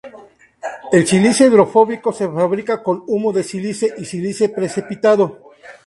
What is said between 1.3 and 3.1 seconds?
hidrofóbico se fabrica con